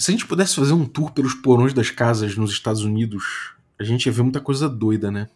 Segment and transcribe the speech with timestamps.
[0.00, 3.84] Se a gente pudesse fazer um tour pelos porões das casas nos Estados Unidos, a
[3.84, 5.28] gente ia ver muita coisa doida, né?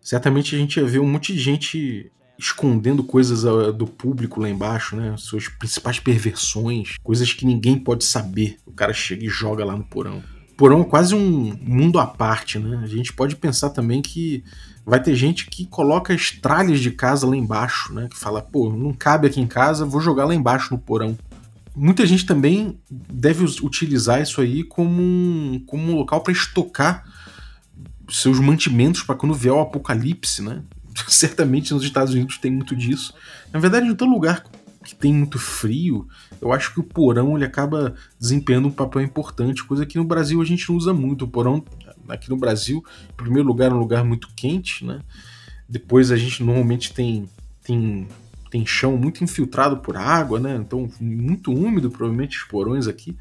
[0.00, 4.48] Certamente a gente ia ver um monte de gente escondendo coisas ah, do público lá
[4.48, 5.14] embaixo, né?
[5.18, 8.56] Suas principais perversões, coisas que ninguém pode saber.
[8.64, 10.24] O cara chega e joga lá no porão.
[10.56, 12.80] Porão é quase um mundo à parte, né?
[12.82, 14.42] A gente pode pensar também que
[14.86, 18.08] vai ter gente que coloca as tralhas de casa lá embaixo, né?
[18.10, 21.14] Que fala, pô, não cabe aqui em casa, vou jogar lá embaixo no porão.
[21.78, 27.04] Muita gente também deve utilizar isso aí como um, como um local para estocar
[28.10, 30.64] seus mantimentos para quando vier o apocalipse, né?
[31.06, 33.14] Certamente nos Estados Unidos tem muito disso.
[33.52, 34.44] Na verdade, em todo lugar
[34.84, 36.08] que tem muito frio,
[36.40, 40.40] eu acho que o porão ele acaba desempenhando um papel importante, coisa que no Brasil
[40.40, 41.26] a gente não usa muito.
[41.26, 41.64] O porão,
[42.08, 45.00] aqui no Brasil, em primeiro lugar, é um lugar muito quente, né?
[45.68, 47.28] Depois a gente normalmente tem,
[47.62, 48.08] tem
[48.50, 50.56] tem chão muito infiltrado por água, né?
[50.56, 53.16] Então, muito úmido, provavelmente, os porões aqui.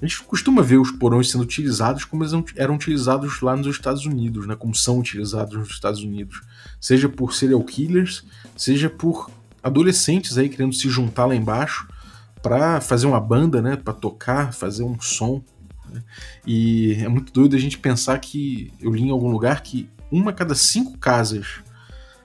[0.00, 4.04] A gente costuma ver os porões sendo utilizados como eles eram utilizados lá nos Estados
[4.04, 4.56] Unidos, né?
[4.56, 6.42] Como são utilizados nos Estados Unidos.
[6.80, 8.24] Seja por serial killers,
[8.56, 9.30] seja por
[9.62, 11.86] adolescentes aí querendo se juntar lá embaixo
[12.42, 13.76] para fazer uma banda, né?
[13.76, 15.40] Para tocar, fazer um som.
[15.88, 16.02] Né?
[16.44, 20.32] E é muito doido a gente pensar que eu li em algum lugar que uma
[20.32, 21.62] cada cinco casas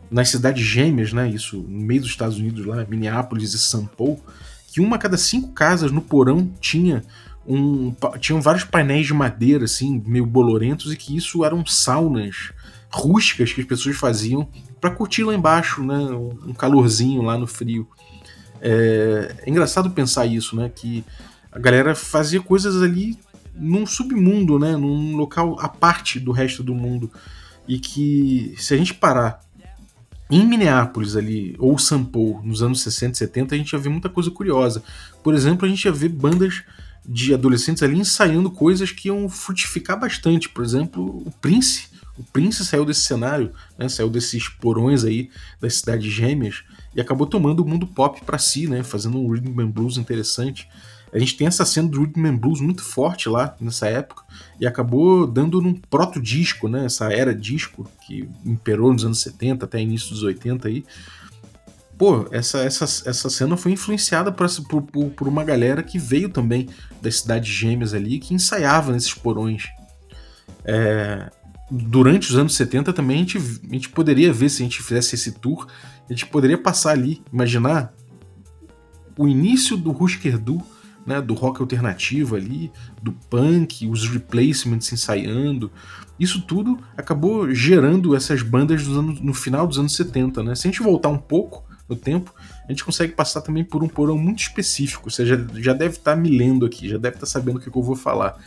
[0.10, 1.30] nas cidades gêmeas, né?
[1.30, 4.20] Isso no meio dos Estados Unidos, lá, Minneapolis e São Paulo,
[4.72, 7.04] que uma a cada cinco casas no porão tinha
[7.48, 12.52] um, tinham vários painéis de madeira, assim, meio bolorentos, e que isso eram saunas
[12.90, 14.48] rústicas que as pessoas faziam
[14.82, 15.98] para curtir lá embaixo, né?
[16.46, 17.88] Um calorzinho lá no frio.
[18.62, 20.70] É, é engraçado pensar isso, né?
[20.74, 21.04] Que
[21.52, 23.18] a galera fazia coisas ali
[23.56, 24.76] num submundo, né?
[24.76, 27.10] Num local à parte do resto do mundo.
[27.68, 29.42] E que se a gente parar
[30.30, 33.89] em Minneapolis ali, ou São Paulo, nos anos 60 e 70, a gente ia ver
[33.89, 34.83] muita coisa curiosa.
[35.23, 36.64] Por exemplo, a gente ia ver bandas
[37.08, 40.50] de adolescentes ali ensaiando coisas que iam frutificar bastante.
[40.50, 41.88] Por exemplo, o Prince.
[42.17, 45.30] O Prince saiu desse cenário, né, saiu desses porões aí
[45.61, 46.64] das cidades gêmeas
[46.95, 50.67] e acabou tomando o mundo pop para si, né, fazendo um rhythm and blues interessante.
[51.17, 54.22] A gente tem essa cena do Rhythm and Blues muito forte lá nessa época
[54.61, 56.86] e acabou dando num proto-disco, né?
[56.86, 60.86] Essa era disco que imperou nos anos 70 até início dos 80 aí.
[61.98, 65.98] Pô, essa, essa, essa cena foi influenciada por, essa, por, por, por uma galera que
[65.98, 66.70] veio também
[67.02, 69.64] das cidades gêmeas ali, que ensaiava nesses porões.
[70.64, 71.32] É,
[71.72, 75.16] durante os anos 70 também a gente, a gente poderia ver, se a gente fizesse
[75.16, 75.66] esse tour,
[76.08, 77.92] a gente poderia passar ali, imaginar
[79.17, 80.64] o início do Husker Du
[81.08, 82.70] né, do rock alternativo ali,
[83.02, 85.72] do punk, os replacements ensaiando.
[86.20, 90.44] Isso tudo acabou gerando essas bandas anos, no final dos anos 70.
[90.44, 90.54] Né?
[90.54, 92.36] Se a gente voltar um pouco no tempo,
[92.67, 95.10] a gente consegue passar também por um porão muito específico.
[95.10, 97.60] Você já, já deve estar tá me lendo aqui, já deve estar tá sabendo o
[97.62, 98.38] que, que eu vou falar.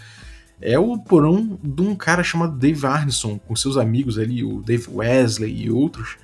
[0.60, 4.86] É o porão de um cara chamado Dave Arneson, com seus amigos ali, o Dave
[4.92, 6.18] Wesley e outros.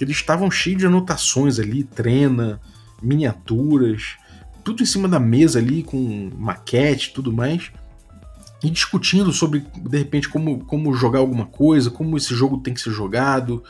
[0.00, 2.58] Eles estavam cheios de anotações ali, trena,
[3.02, 4.16] miniaturas,
[4.64, 7.70] tudo em cima da mesa ali, com maquete tudo mais,
[8.62, 12.80] e discutindo sobre, de repente, como, como jogar alguma coisa, como esse jogo tem que
[12.80, 13.62] ser jogado,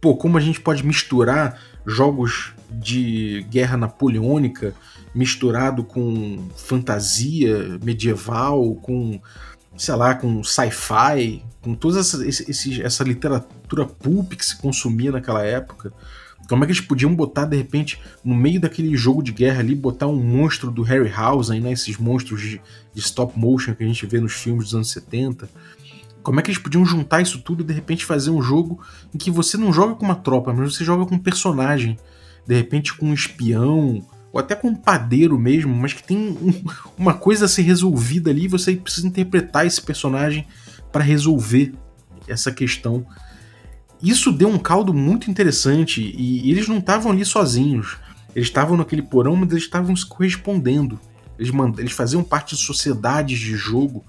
[0.00, 4.74] pô, como a gente pode misturar jogos de guerra napoleônica
[5.14, 9.20] misturado com fantasia medieval, com,
[9.76, 12.18] sei lá, com sci-fi, com toda essa,
[12.82, 15.92] essa literatura pulp que se consumia naquela época.
[16.48, 19.74] Como é que eles podiam botar, de repente, no meio daquele jogo de guerra ali,
[19.74, 21.72] botar um monstro do Harryhausen, né?
[21.72, 22.60] Esses monstros de,
[22.94, 25.48] de stop motion que a gente vê nos filmes dos anos 70.
[26.22, 28.80] Como é que eles podiam juntar isso tudo e de repente fazer um jogo
[29.14, 31.96] em que você não joga com uma tropa, mas você joga com um personagem.
[32.46, 36.64] De repente com um espião, ou até com um padeiro mesmo, mas que tem um,
[36.96, 40.46] uma coisa a ser resolvida ali e você precisa interpretar esse personagem
[40.92, 41.74] para resolver
[42.28, 43.06] essa questão
[44.02, 47.96] isso deu um caldo muito interessante e, eles não estavam ali sozinhos.
[48.34, 51.00] Eles estavam naquele porão, mas eles estavam se correspondendo.
[51.38, 54.04] Eles, eles faziam parte de sociedades de jogo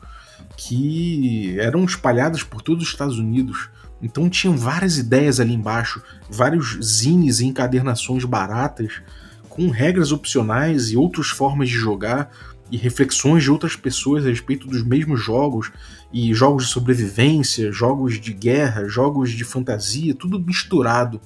[0.58, 3.70] que eram espalhadas por todos os Estados Unidos.
[4.02, 9.02] Então tinham várias ideias ali embaixo, vários zines e encadernações baratas,
[9.50, 12.30] com regras opcionais e outras formas de jogar
[12.70, 15.72] e reflexões de outras pessoas a respeito dos mesmos jogos
[16.12, 21.20] e jogos de sobrevivência, jogos de guerra, jogos de fantasia, tudo misturado.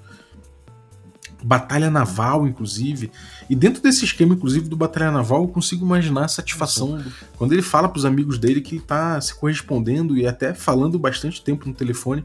[1.43, 3.11] Batalha naval, inclusive.
[3.49, 7.03] E dentro desse esquema, inclusive, do Batalha Naval, eu consigo imaginar a satisfação
[7.35, 10.99] quando ele fala para os amigos dele que ele está se correspondendo e até falando
[10.99, 12.23] bastante tempo no telefone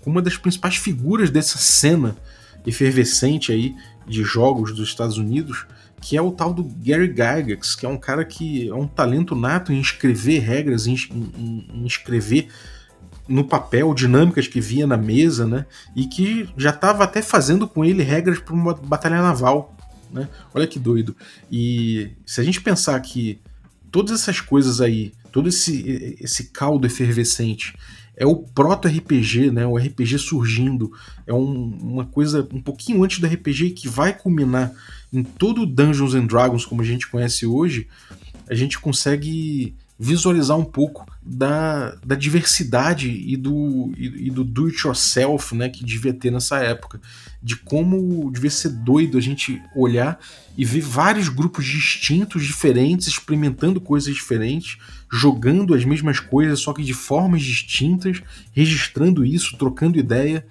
[0.00, 2.16] com uma das principais figuras dessa cena
[2.66, 3.74] efervescente aí
[4.06, 5.66] de jogos dos Estados Unidos,
[6.02, 9.36] que é o tal do Gary Gygax, que é um cara que é um talento
[9.36, 12.48] nato em escrever regras, em, em, em escrever
[13.28, 15.64] no papel dinâmicas que via na mesa, né?
[15.94, 19.76] E que já estava até fazendo com ele regras para uma batalha naval,
[20.10, 20.28] né?
[20.52, 21.16] Olha que doido.
[21.50, 23.40] E se a gente pensar que
[23.92, 27.74] todas essas coisas aí, todo esse, esse caldo efervescente
[28.16, 29.64] é o proto-RPG, né?
[29.66, 30.92] O RPG surgindo.
[31.26, 34.72] É um, uma coisa um pouquinho antes do RPG que vai culminar
[35.12, 37.86] em todo Dungeons and Dragons como a gente conhece hoje.
[38.48, 44.66] A gente consegue visualizar um pouco da, da diversidade e do, e, e do do
[44.66, 47.00] it yourself né, que devia ter nessa época.
[47.40, 50.18] De como devia ser doido a gente olhar
[50.58, 54.76] e ver vários grupos distintos, diferentes, experimentando coisas diferentes,
[55.10, 58.22] jogando as mesmas coisas, só que de formas distintas,
[58.52, 60.44] registrando isso, trocando ideia.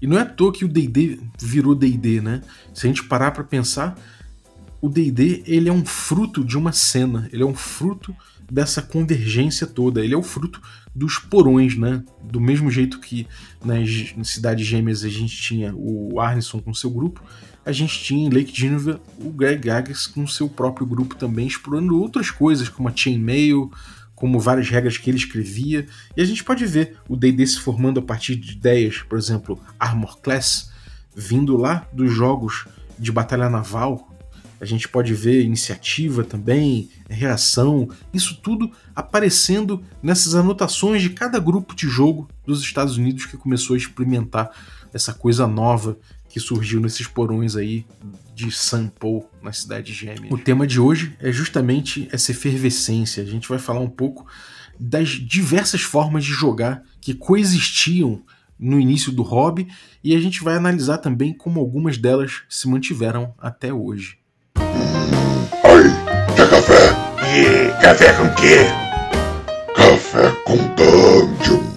[0.00, 2.42] E não é à toa que o DD virou DD, né?
[2.74, 3.98] Se a gente parar para pensar,
[4.80, 8.14] o DD ele é um fruto de uma cena, ele é um fruto
[8.50, 10.04] dessa convergência toda.
[10.04, 10.60] Ele é o fruto
[10.94, 12.02] dos porões, né?
[12.22, 13.26] Do mesmo jeito que
[13.64, 13.88] nas
[14.28, 17.22] cidades gêmeas a gente tinha o Arneson com seu grupo,
[17.64, 22.00] a gente tinha em Lake Geneva o Greg Gagas com seu próprio grupo também, explorando
[22.00, 23.70] outras coisas, como a chainmail,
[24.16, 25.86] como várias regras que ele escrevia.
[26.16, 29.60] E a gente pode ver o D&D se formando a partir de ideias, por exemplo,
[29.78, 30.72] Armor Class,
[31.14, 32.66] vindo lá dos jogos
[32.98, 34.10] de batalha naval,
[34.58, 41.74] a gente pode ver iniciativa também, reação, isso tudo aparecendo nessas anotações de cada grupo
[41.74, 44.50] de jogo dos Estados Unidos que começou a experimentar
[44.94, 45.98] essa coisa nova
[46.28, 47.84] que surgiu nesses porões aí
[48.36, 48.92] de St.
[49.00, 50.30] Paul, na cidade gêmea.
[50.30, 53.22] O tema de hoje é justamente essa efervescência.
[53.22, 54.26] A gente vai falar um pouco
[54.78, 58.22] das diversas formas de jogar que coexistiam
[58.58, 59.68] no início do hobby
[60.04, 64.18] e a gente vai analisar também como algumas delas se mantiveram até hoje.
[64.58, 65.84] Oi,
[66.36, 66.92] quer café?
[67.32, 68.66] E café com quê?
[69.74, 71.75] Café com Dungeon.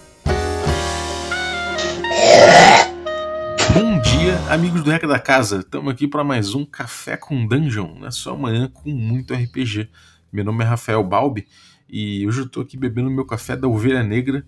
[4.50, 5.60] Amigos do Reca da Casa.
[5.60, 9.88] Estamos aqui para mais um Café com Dungeon, na sua manhã com muito RPG.
[10.34, 11.48] Meu nome é Rafael Balbi
[11.88, 14.44] e hoje eu estou aqui bebendo meu café da Ovelha Negra,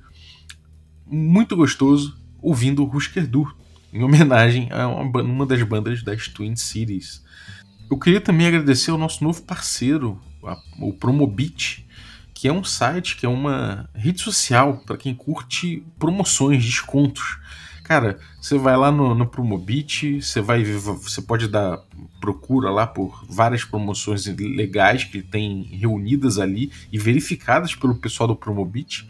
[1.06, 3.56] muito gostoso, ouvindo o Husker Du,
[3.94, 7.24] em homenagem a uma, uma das bandas das Twin Cities.
[7.90, 10.20] Eu queria também agradecer ao nosso novo parceiro,
[10.80, 11.88] o Promobit,
[12.34, 17.38] que é um site, que é uma rede social para quem curte promoções, descontos.
[17.84, 21.80] Cara, você vai lá no, no Promobit, você vai você pode dar
[22.20, 28.36] procura lá por várias promoções legais que tem reunidas ali e verificadas pelo pessoal do
[28.36, 29.10] Promobit.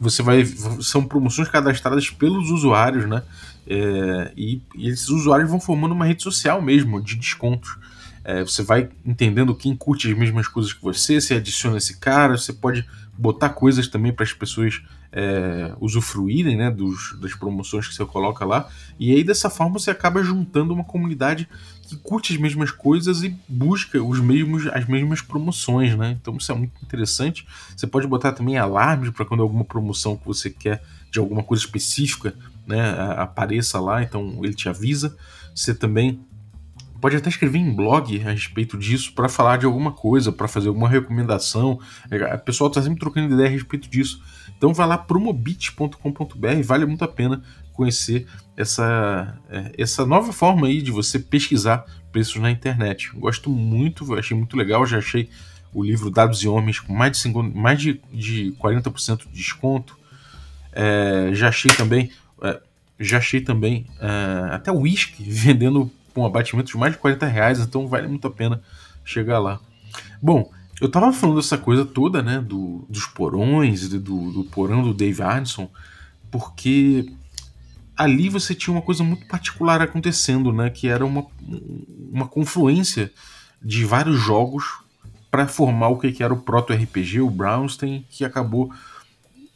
[0.00, 0.44] Você vai
[0.80, 3.22] são promoções cadastradas pelos usuários, né?
[3.66, 7.76] É, e, e esses usuários vão formando uma rede social mesmo de descontos.
[8.24, 12.36] É, você vai entendendo quem curte as mesmas coisas que você, você adiciona esse cara,
[12.36, 14.82] você pode botar coisas também para as pessoas
[15.12, 18.68] é, usufruírem né, dos, das promoções que você coloca lá.
[18.98, 21.48] E aí dessa forma você acaba juntando uma comunidade
[21.82, 26.18] que curte as mesmas coisas e busca os mesmos, as mesmas promoções, né?
[26.20, 27.46] Então isso é muito interessante.
[27.74, 31.64] Você pode botar também alarmes para quando alguma promoção que você quer de alguma coisa
[31.64, 32.34] específica
[32.66, 35.16] né, apareça lá, então ele te avisa.
[35.54, 36.20] Você também
[37.00, 40.68] pode até escrever em blog a respeito disso para falar de alguma coisa, para fazer
[40.68, 41.80] alguma recomendação.
[42.10, 44.22] É, o pessoal está sempre trocando ideia a respeito disso.
[44.56, 48.26] Então vai lá promobit.com.br, vale muito a pena conhecer
[48.56, 53.10] essa, é, essa nova forma aí de você pesquisar preços na internet.
[53.14, 55.28] Gosto muito, achei muito legal, já achei
[55.72, 59.96] o livro Dados e Homens com mais de, 50, mais de, de 40% de desconto.
[60.72, 62.10] É, já achei também.
[62.42, 62.60] É,
[62.98, 67.60] já achei também é, até whisky vendendo com um abatimento de mais de 40 reais,
[67.60, 68.60] então vale muito a pena
[69.04, 69.60] chegar lá.
[70.20, 70.50] Bom,
[70.80, 75.22] eu tava falando dessa coisa toda, né, do, dos porões, do, do porão do Dave
[75.22, 75.68] Arneson,
[76.30, 77.10] porque
[77.96, 81.26] ali você tinha uma coisa muito particular acontecendo, né, que era uma,
[82.12, 83.12] uma confluência
[83.60, 84.64] de vários jogos
[85.30, 88.72] para formar o que era o proto-RPG, o Brownstein, que acabou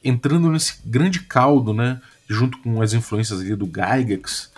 [0.02, 4.50] entrando nesse grande caldo, né, junto com as influências ali do Gygax,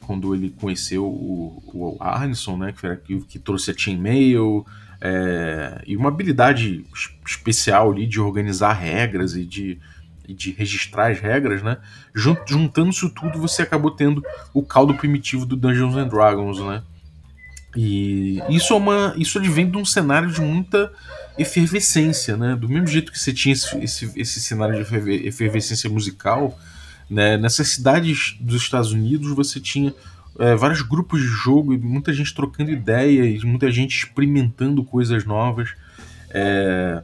[0.00, 4.64] quando ele conheceu o, o Arneson, né, que, era, que, que trouxe a Chainmail,
[5.00, 6.84] é, e uma habilidade
[7.26, 9.78] especial ali de organizar regras e de,
[10.26, 11.78] e de registrar as regras, né?
[12.14, 14.22] Juntando isso tudo, você acabou tendo
[14.52, 16.82] o caldo primitivo do Dungeons and Dragons, né?
[17.76, 20.92] E isso é uma, isso advém de um cenário de muita
[21.36, 22.54] efervescência, né?
[22.54, 26.58] Do mesmo jeito que você tinha esse, esse, esse cenário de efervescência musical,
[27.10, 27.36] né?
[27.36, 29.92] Nessas cidades dos Estados Unidos você tinha
[30.38, 35.74] é, vários grupos de jogo e muita gente trocando ideias, muita gente experimentando coisas novas.
[36.30, 37.02] É,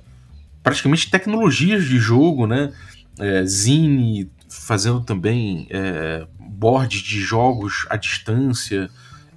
[0.62, 2.72] praticamente tecnologias de jogo, né?
[3.18, 8.90] É, Zine fazendo também é, boards de jogos à distância,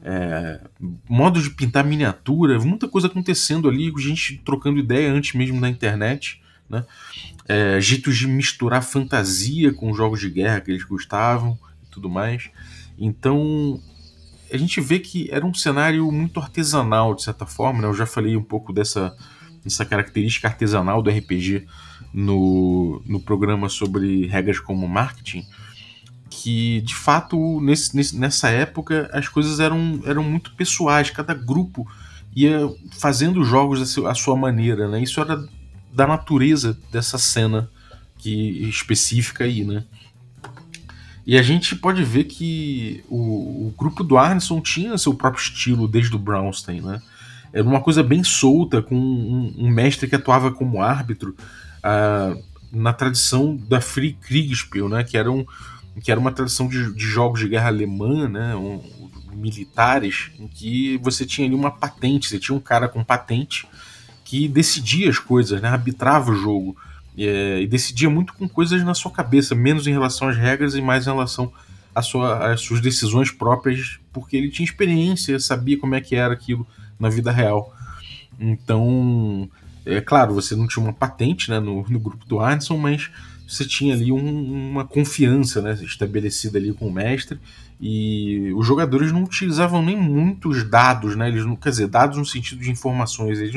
[0.04, 0.60] é,
[1.08, 6.42] modos de pintar miniatura, muita coisa acontecendo ali, gente trocando ideia antes mesmo da internet,
[6.70, 6.84] né?
[7.48, 12.50] É, jeitos de misturar fantasia com jogos de guerra que eles gostavam e tudo mais.
[12.98, 13.80] Então
[14.52, 17.82] a gente vê que era um cenário muito artesanal, de certa forma.
[17.82, 17.88] Né?
[17.88, 19.16] Eu já falei um pouco dessa,
[19.64, 21.66] dessa característica artesanal do RPG
[22.14, 25.44] no, no programa sobre regras como marketing.
[26.30, 31.88] Que de fato, nesse, nessa época, as coisas eram, eram muito pessoais, cada grupo
[32.36, 32.70] ia
[33.00, 34.88] fazendo jogos à sua maneira.
[34.88, 35.02] Né?
[35.02, 35.44] Isso era
[35.92, 37.70] da natureza dessa cena
[38.18, 39.84] que específica aí, né?
[41.25, 45.88] E a gente pode ver que o, o grupo do Arneson tinha seu próprio estilo
[45.88, 47.01] desde o Brownstein, né?
[47.53, 51.36] Era uma coisa bem solta, com um, um mestre que atuava como árbitro
[51.80, 55.03] uh, na tradição da Free Kriegspiel, né?
[55.03, 55.46] Que era, um,
[56.01, 58.56] que era uma tradição de, de jogos de guerra alemã, né?
[58.56, 58.82] Um,
[59.34, 63.68] militares, em que você tinha ali uma patente, você tinha um cara com patente
[64.24, 65.70] que decidia as coisas, né?
[65.70, 66.75] arbitrava o jogo.
[67.17, 70.82] É, e decidia muito com coisas na sua cabeça, menos em relação às regras e
[70.82, 71.51] mais em relação
[72.01, 76.65] sua, às suas decisões próprias, porque ele tinha experiência, sabia como é que era aquilo
[77.00, 77.75] na vida real.
[78.39, 79.48] Então,
[79.86, 83.12] é claro, você não tinha uma patente né, no, no grupo do Anderson, mas
[83.48, 87.39] você tinha ali um, uma confiança né, estabelecida ali com o mestre
[87.79, 91.27] e os jogadores não utilizavam nem muitos dados, né?
[91.27, 93.39] Eles quer dizer, dados no sentido de informações.
[93.39, 93.53] Eles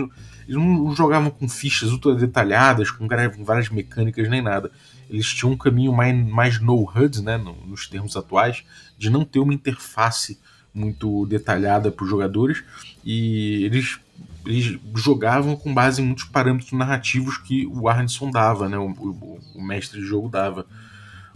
[0.48, 3.06] eles não jogavam com fichas ultra detalhadas, com
[3.44, 4.70] várias mecânicas nem nada.
[5.10, 8.64] Eles tinham um caminho mais, mais no-HUD, né, nos termos atuais,
[8.96, 10.38] de não ter uma interface
[10.72, 12.62] muito detalhada para os jogadores
[13.04, 13.98] e eles,
[14.44, 19.40] eles jogavam com base em muitos parâmetros narrativos que o Arneson dava, né, o, o,
[19.54, 20.66] o mestre de jogo dava.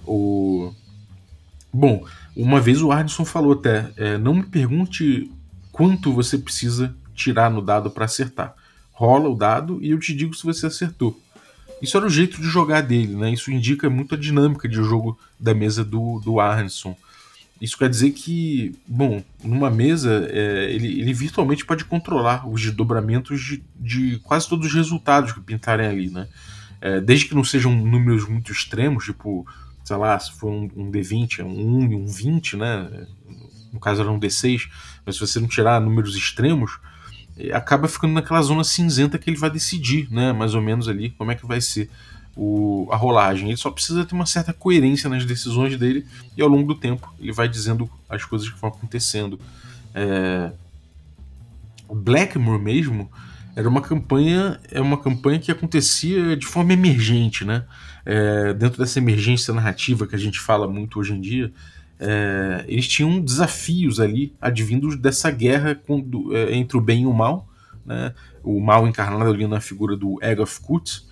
[0.07, 0.73] O...
[1.73, 2.05] Bom,
[2.37, 5.31] uma vez o Arneson falou até: é, não me pergunte
[5.73, 8.55] quanto você precisa tirar no dado para acertar
[9.01, 11.19] rola o dado e eu te digo se você acertou.
[11.81, 13.33] Isso era o jeito de jogar dele, né?
[13.33, 16.95] Isso indica muito a dinâmica de jogo da mesa do, do Arneson.
[17.59, 23.41] Isso quer dizer que, bom, numa mesa é, ele, ele virtualmente pode controlar os desdobramentos
[23.41, 26.29] de, de quase todos os resultados que pintarem ali, né?
[26.79, 29.47] É, desde que não sejam números muito extremos, tipo,
[29.83, 33.07] sei lá, se for um, um D20, um 1 e um 20, né?
[33.73, 34.69] No caso era um D6,
[35.07, 36.79] mas se você não tirar números extremos,
[37.53, 41.31] acaba ficando naquela zona cinzenta que ele vai decidir, né, mais ou menos ali, como
[41.31, 41.89] é que vai ser
[42.37, 43.49] o, a rolagem.
[43.49, 46.07] Ele só precisa ter uma certa coerência nas decisões dele
[46.37, 49.39] e ao longo do tempo ele vai dizendo as coisas que vão acontecendo.
[49.95, 50.53] É...
[51.93, 53.11] Blackmore mesmo
[53.57, 57.65] era uma campanha é uma campanha que acontecia de forma emergente, né?
[58.07, 61.53] É, dentro dessa emergência narrativa que a gente fala muito hoje em dia,
[62.01, 67.07] é, eles tinham desafios ali advindos dessa guerra com, do, é, entre o bem e
[67.07, 67.47] o mal,
[67.85, 68.15] né?
[68.43, 71.05] o mal encarnado ali na figura do Egg of Kut,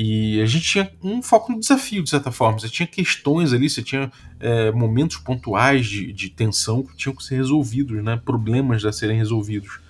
[0.00, 2.58] e a gente tinha um foco no desafio, de certa forma.
[2.58, 7.24] Você tinha questões ali, você tinha é, momentos pontuais de, de, tensão que tinham que
[7.24, 8.20] ser resolvidos, né?
[8.22, 9.80] problemas a serem resolvidos.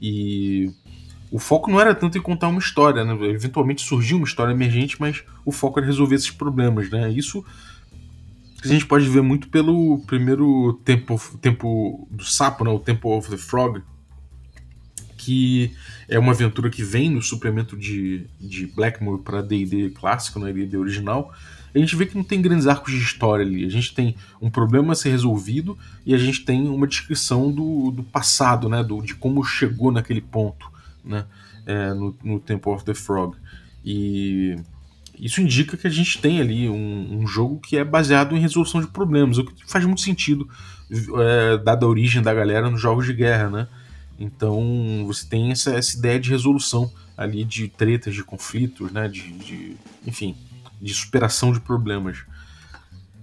[0.00, 0.70] E
[1.30, 3.18] o foco não era tanto em contar uma história, né?
[3.26, 6.90] eventualmente surgiu uma história emergente, mas o foco era resolver esses problemas.
[6.90, 7.10] Né?
[7.10, 7.44] Isso
[8.70, 13.30] a gente pode ver muito pelo primeiro tempo, tempo do sapo, né, o Temple of
[13.30, 13.82] the Frog,
[15.16, 15.72] que
[16.08, 20.76] é uma aventura que vem no suplemento de, de Blackmore para D&D clássico, né, D&D
[20.76, 21.32] original.
[21.74, 23.64] A gente vê que não tem grandes arcos de história ali.
[23.64, 27.90] A gente tem um problema a ser resolvido e a gente tem uma descrição do,
[27.90, 30.70] do passado, né, do, de como chegou naquele ponto,
[31.04, 31.26] né,
[31.66, 33.36] é, no, no Temple of the Frog.
[33.84, 34.56] E
[35.20, 38.80] isso indica que a gente tem ali um, um, jogo que é baseado em resolução
[38.80, 40.48] de problemas, o que faz muito sentido,
[40.90, 43.68] é, dada a origem da galera nos jogos de guerra, né?
[44.18, 49.08] Então você tem essa, essa ideia de resolução ali de tretas, de conflitos, né?
[49.08, 50.36] De, de, enfim,
[50.80, 52.18] de superação de problemas.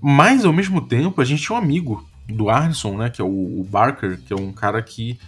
[0.02, 3.10] Mas ao mesmo tempo a gente tinha um amigo do Arneson, né?
[3.10, 5.20] Que é o, o Barker, que é um cara que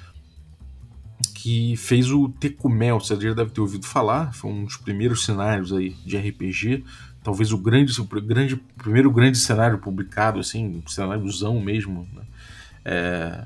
[1.38, 5.72] que fez o Tecumel, você já deve ter ouvido falar, foi um dos primeiros cenários
[5.72, 6.84] aí de RPG,
[7.24, 12.24] talvez o grande, o grande primeiro grande cenário publicado, assim, cenáriozão mesmo, né?
[12.84, 13.46] É,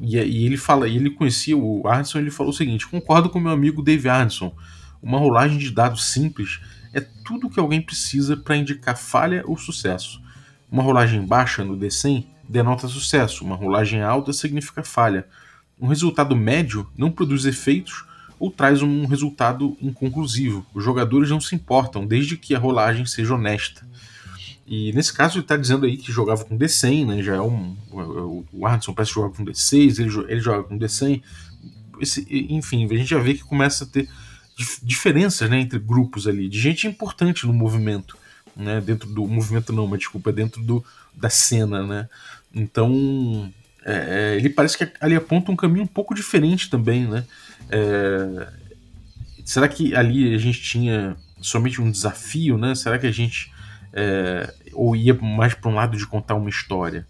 [0.00, 3.38] e, e, ele fala, e ele conhecia o Arneson, ele falou o seguinte: concordo com
[3.38, 4.52] meu amigo Dave Arneson,
[5.00, 6.60] uma rolagem de dados simples
[6.92, 10.20] é tudo que alguém precisa para indicar falha ou sucesso.
[10.68, 15.28] Uma rolagem baixa no D100 denota sucesso, uma rolagem alta significa falha.
[15.80, 18.04] Um resultado médio não produz efeitos
[18.38, 20.64] ou traz um resultado inconclusivo.
[20.74, 23.86] Os jogadores não se importam, desde que a rolagem seja honesta.
[24.66, 27.22] E nesse caso ele está dizendo aí que jogava com D100, né?
[27.22, 27.76] Já é um.
[28.52, 31.22] O Arneson parece que jogava com D6, ele, ele joga com D100.
[32.00, 34.08] Esse, enfim, a gente já vê que começa a ter
[34.82, 38.16] diferenças né, entre grupos ali, de gente importante no movimento.
[38.56, 40.84] Né, dentro do movimento não, mas desculpa, dentro do,
[41.14, 42.08] da cena, né?
[42.54, 43.50] Então
[43.84, 47.24] é, é, ele parece que ali aponta um caminho um pouco diferente também, né?
[47.70, 48.48] É,
[49.44, 52.74] será que ali a gente tinha somente um desafio, né?
[52.74, 53.50] Será que a gente
[53.92, 57.06] é, ou ia mais para um lado de contar uma história?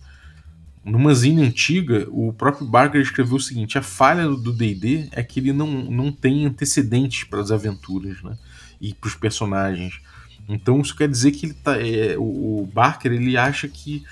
[0.85, 5.41] Numa zine antiga, o próprio Barker escreveu o seguinte: a falha do D&D é que
[5.41, 8.39] ele não, não tem antecedentes para as aventuras, né?
[8.81, 10.01] E para os personagens.
[10.49, 14.05] Então isso quer dizer que ele tá, é, o, o Barker ele acha que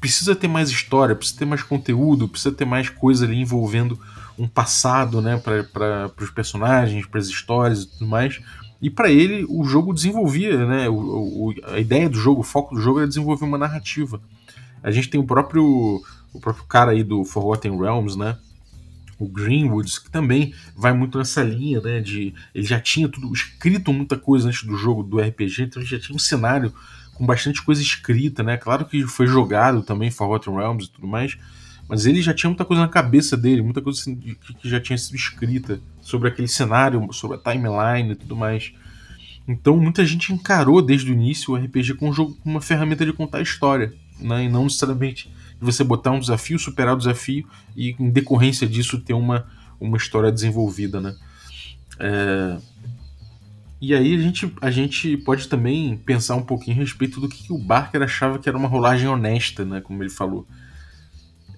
[0.00, 3.98] precisa ter mais história, precisa ter mais conteúdo, precisa ter mais coisa ali envolvendo
[4.38, 8.40] um passado, né, para os personagens, para as histórias e tudo mais.
[8.80, 12.74] E para ele o jogo desenvolvia, né, o, o, a ideia do jogo, o foco
[12.74, 14.20] do jogo era desenvolver uma narrativa.
[14.82, 16.02] A gente tem o próprio
[16.32, 18.38] o próprio cara aí do Forgotten Realms, né,
[19.18, 23.92] o Greenwoods, que também vai muito nessa linha, né, de ele já tinha tudo escrito
[23.92, 26.72] muita coisa antes do jogo do RPG, então ele já tinha um cenário
[27.20, 28.56] com bastante coisa escrita, né?
[28.56, 31.36] Claro que foi jogado também Forgotten Realms e tudo mais,
[31.86, 34.96] mas ele já tinha muita coisa na cabeça dele, muita coisa assim, que já tinha
[34.96, 38.72] sido escrita sobre aquele cenário, sobre a timeline e tudo mais.
[39.46, 43.04] Então muita gente encarou desde o início o RPG como um jogo, como uma ferramenta
[43.04, 44.44] de contar história, né?
[44.44, 47.46] E não necessariamente você botar um desafio, superar o desafio
[47.76, 49.46] e em decorrência disso ter uma,
[49.78, 51.14] uma história desenvolvida, né?
[51.98, 52.56] É,
[53.80, 57.44] e aí a gente, a gente pode também pensar um pouquinho a respeito do que,
[57.44, 59.80] que o Barker achava que era uma rolagem honesta, né?
[59.80, 60.46] Como ele falou.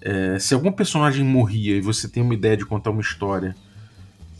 [0.01, 3.55] É, se algum personagem morria e você tem uma ideia de contar uma história,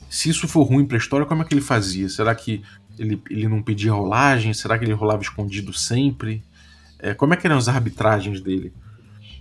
[0.10, 2.08] se isso for ruim para a história, como é que ele fazia?
[2.08, 2.62] Será que
[2.98, 4.54] ele, ele não pedia rolagem?
[4.54, 6.42] Será que ele rolava escondido sempre?
[7.00, 8.72] É, como é que eram as arbitragens dele?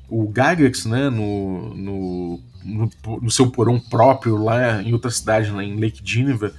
[0.08, 2.90] O Gygax, né, no, no, no,
[3.22, 6.52] no seu porão próprio lá em outra cidade, lá em Lake Geneva,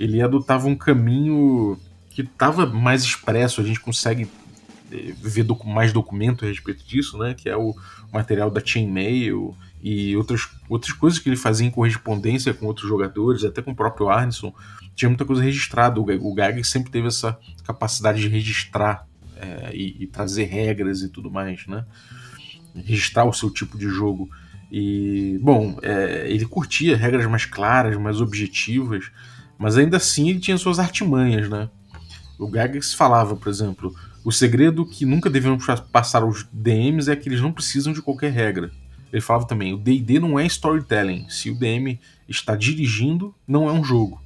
[0.00, 4.26] ele adotava um caminho que estava mais expresso, a gente consegue
[4.90, 7.34] eh, ver docu mais documento a respeito disso, né?
[7.34, 7.76] Que é o
[8.10, 13.44] material da Chainmail e outras, outras coisas que ele fazia em correspondência com outros jogadores,
[13.44, 14.54] até com o próprio Arneson.
[14.94, 16.00] Tinha muita coisa registrada.
[16.00, 21.30] O Gag sempre teve essa capacidade de registrar é, e, e, trazer regras e tudo
[21.30, 21.84] mais, né?
[22.74, 24.30] Registrar o seu tipo de jogo.
[24.72, 29.10] E, bom, é, ele curtia regras mais claras, mais objetivas.
[29.60, 31.68] Mas ainda assim ele tinha suas artimanhas, né?
[32.38, 33.94] O Gygax falava, por exemplo,
[34.24, 38.32] o segredo que nunca devemos passar aos DMs é que eles não precisam de qualquer
[38.32, 38.70] regra.
[39.12, 41.28] Ele falava também, o D&D não é storytelling.
[41.28, 44.18] Se o DM está dirigindo, não é um jogo.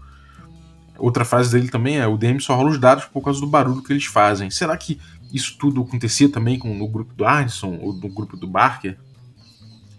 [0.96, 3.82] Outra frase dele também é, o DM só rola os dados por causa do barulho
[3.82, 4.50] que eles fazem.
[4.50, 5.00] Será que
[5.32, 8.96] isso tudo acontecia também com, no grupo do Arneson ou no grupo do Barker?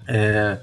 [0.08, 0.62] É,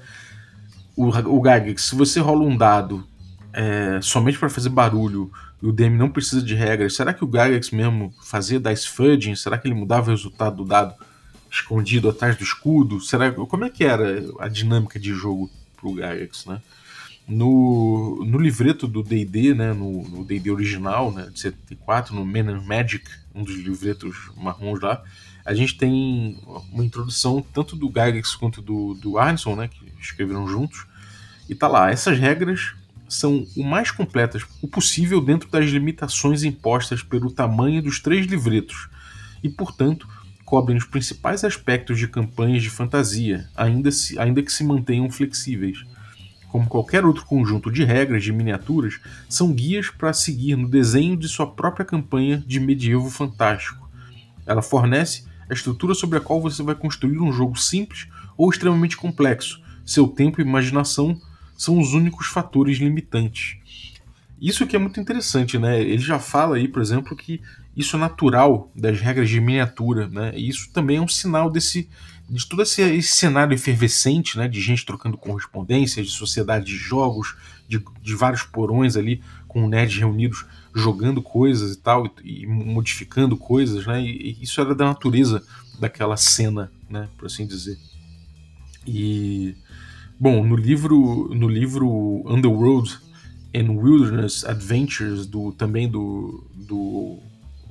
[0.95, 3.07] o, o se você rola um dado
[3.53, 7.27] é, somente para fazer barulho e o DM não precisa de regras, será que o
[7.27, 9.35] Gygax mesmo fazia dice fudging?
[9.35, 10.95] Será que ele mudava o resultado do dado
[11.49, 12.99] escondido atrás do escudo?
[12.99, 16.59] Será, como é que era a dinâmica de jogo pro Gygax, né?
[17.25, 22.61] No, no livreto do D&D, né, no D&D original, né, de 74, no Men and
[22.63, 25.01] Magic, um dos livretos marrons lá,
[25.45, 26.37] a gente tem
[26.73, 30.85] uma introdução tanto do Gygax quanto do, do Arneson, né, que escreveram juntos,
[31.47, 32.73] e tá lá, essas regras
[33.13, 38.89] são o mais completas o possível dentro das limitações impostas pelo tamanho dos três livretos
[39.43, 40.07] e, portanto,
[40.43, 45.83] cobrem os principais aspectos de campanhas de fantasia, ainda, se, ainda que se mantenham flexíveis.
[46.49, 51.27] Como qualquer outro conjunto de regras de miniaturas, são guias para seguir no desenho de
[51.27, 53.89] sua própria campanha de medievo fantástico.
[54.45, 58.97] Ela fornece a estrutura sobre a qual você vai construir um jogo simples ou extremamente
[58.97, 59.61] complexo.
[59.85, 61.19] Seu tempo e imaginação
[61.57, 63.57] são os únicos fatores limitantes.
[64.39, 65.81] Isso que é muito interessante, né?
[65.81, 67.41] Ele já fala aí, por exemplo, que
[67.75, 70.33] isso é natural das regras de miniatura, né?
[70.35, 71.89] E isso também é um sinal desse
[72.29, 74.47] de todo esse, esse cenário efervescente, né?
[74.47, 77.35] De gente trocando correspondências, de sociedade de jogos,
[77.67, 83.37] de, de vários porões ali com nerds reunidos jogando coisas e tal e, e modificando
[83.37, 84.01] coisas, né?
[84.01, 85.43] E, e, isso era da natureza
[85.79, 87.07] daquela cena, né?
[87.17, 87.77] Por assim dizer.
[88.85, 89.55] E
[90.19, 92.97] Bom, no livro, no livro Underworld
[93.55, 97.19] and Wilderness Adventures, do, também do, do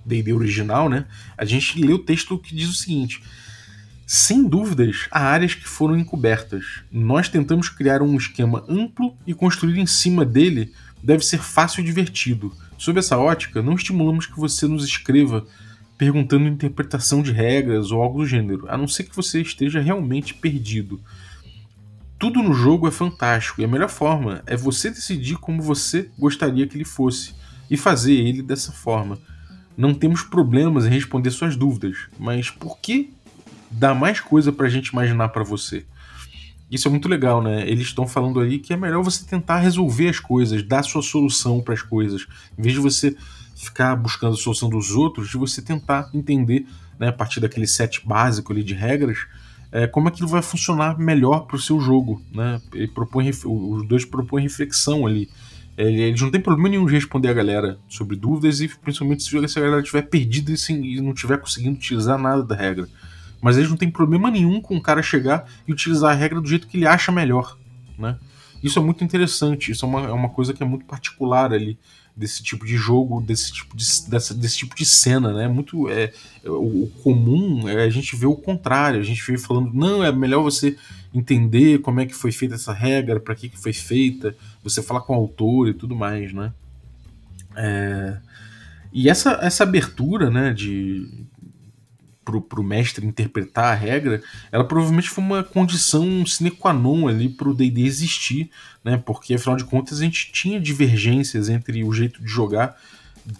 [0.04, 3.22] D&D original, né, a gente lê o texto que diz o seguinte,
[4.06, 6.82] Sem dúvidas, há áreas que foram encobertas.
[6.90, 11.86] Nós tentamos criar um esquema amplo e construir em cima dele deve ser fácil e
[11.86, 12.52] divertido.
[12.76, 15.46] Sob essa ótica, não estimulamos que você nos escreva
[15.96, 20.34] perguntando interpretação de regras ou algo do gênero, a não ser que você esteja realmente
[20.34, 21.00] perdido.
[22.22, 26.68] Tudo no jogo é fantástico e a melhor forma é você decidir como você gostaria
[26.68, 27.34] que ele fosse
[27.68, 29.18] e fazer ele dessa forma.
[29.76, 33.12] Não temos problemas em responder suas dúvidas, mas por que
[33.68, 35.84] dar mais coisa pra gente imaginar para você?
[36.70, 37.68] Isso é muito legal, né?
[37.68, 41.60] Eles estão falando aí que é melhor você tentar resolver as coisas, dar sua solução
[41.60, 42.24] para as coisas,
[42.56, 43.16] em vez de você
[43.56, 46.68] ficar buscando a solução dos outros, de você tentar entender,
[47.00, 49.26] né, a partir daquele set básico ali de regras,
[49.72, 52.60] é, como aquilo vai funcionar melhor para o seu jogo, né?
[52.74, 55.30] Ele propõe, os dois propõem reflexão ali.
[55.76, 59.62] Eles não tem problema nenhum de responder a galera sobre dúvidas e principalmente se a
[59.62, 62.86] galera estiver perdida e não estiver conseguindo utilizar nada da regra.
[63.40, 66.46] Mas eles não têm problema nenhum com o cara chegar e utilizar a regra do
[66.46, 67.56] jeito que ele acha melhor,
[67.98, 68.18] né?
[68.62, 71.78] Isso é muito interessante, isso é uma, é uma coisa que é muito particular ali
[72.14, 75.48] desse tipo de jogo, desse tipo de, dessa, desse tipo de cena, né?
[75.48, 76.12] Muito é,
[76.44, 80.42] o, comum é a gente ver o contrário, a gente vê falando não é melhor
[80.42, 80.76] você
[81.14, 85.00] entender como é que foi feita essa regra, para que, que foi feita, você falar
[85.00, 86.52] com o autor e tudo mais, né?
[87.56, 88.18] É,
[88.92, 91.08] e essa, essa abertura, né, de,
[92.40, 97.28] para o mestre interpretar a regra, ela provavelmente foi uma condição sine qua non ali
[97.28, 98.50] para o D&D existir,
[98.84, 98.96] né?
[98.96, 102.76] Porque afinal de contas a gente tinha divergências entre o jeito de jogar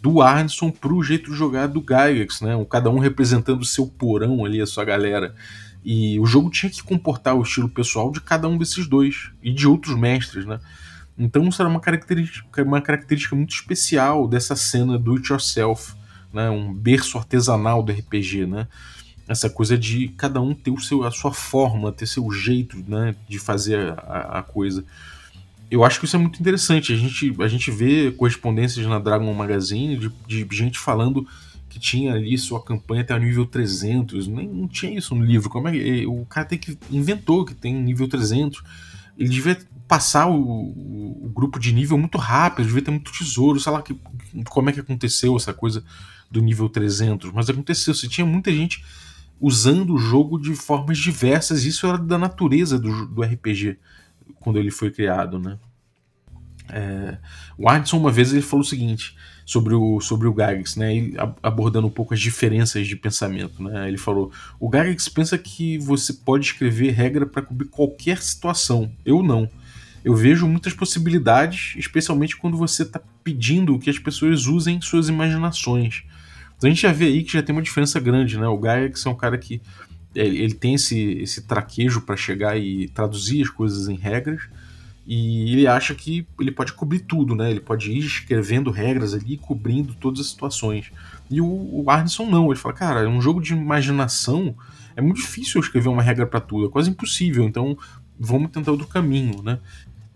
[0.00, 2.52] do Arneson para o jeito de jogar do Gygax, né?
[2.70, 5.35] Cada um representando o seu porão ali, a sua galera.
[5.85, 9.52] E o jogo tinha que comportar o estilo pessoal de cada um desses dois e
[9.52, 10.61] de outros mestres, né?
[11.18, 15.94] Então isso era uma característica, uma característica muito especial dessa cena do it yourself
[16.32, 18.66] né, um berço artesanal do RPG, né?
[19.28, 23.14] Essa coisa de cada um ter o seu, a sua forma, ter seu jeito né,
[23.28, 24.84] de fazer a, a coisa.
[25.70, 26.92] Eu acho que isso é muito interessante.
[26.92, 31.26] A gente, a gente vê correspondências na Dragon Magazine de, de gente falando
[31.72, 34.26] que tinha ali sua campanha até o nível 300.
[34.26, 35.48] Nem, não tinha isso no livro.
[35.48, 38.62] Como é que, o cara tem que inventou que tem nível 300.
[39.16, 43.58] Ele devia passar o, o, o, grupo de nível muito rápido, devia ter muito tesouro,
[43.58, 43.94] sei lá que,
[44.48, 45.82] como é que aconteceu essa coisa
[46.32, 48.84] do nível 300, mas aconteceu, você tinha muita gente
[49.40, 53.76] usando o jogo de formas diversas, isso era da natureza do, do RPG
[54.40, 55.58] quando ele foi criado, né?
[56.70, 57.18] É,
[57.58, 61.10] o Arneson uma vez ele falou o seguinte sobre o sobre o Gygax, né?
[61.42, 63.88] Abordando um pouco as diferenças de pensamento, né?
[63.88, 68.90] Ele falou: o Gygax pensa que você pode escrever regra para cobrir qualquer situação.
[69.04, 69.50] Eu não.
[70.04, 76.04] Eu vejo muitas possibilidades, especialmente quando você está pedindo que as pessoas usem suas imaginações.
[76.62, 78.46] Então a gente já vê aí que já tem uma diferença grande, né?
[78.46, 79.61] O Gygax é um cara que
[80.14, 84.42] ele, ele tem esse, esse traquejo para chegar e traduzir as coisas em regras,
[85.05, 87.51] e ele acha que ele pode cobrir tudo, né?
[87.51, 90.92] Ele pode ir escrevendo regras ali, cobrindo todas as situações.
[91.29, 94.55] E o, o Arneson não, ele fala, cara, é um jogo de imaginação,
[94.94, 97.77] é muito difícil eu escrever uma regra para tudo, é quase impossível, então
[98.16, 99.59] vamos tentar outro caminho, né?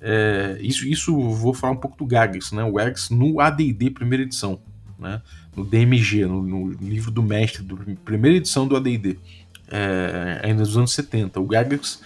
[0.00, 2.62] É, isso, isso vou falar um pouco do Gags, né?
[2.62, 4.60] O Gags no AD&D primeira edição,
[4.96, 5.20] né?
[5.56, 9.18] No DMG, no, no, livro do mestre, do primeira edição do AD&D,
[9.68, 11.40] é, ainda dos anos 70.
[11.40, 12.02] O Gygax,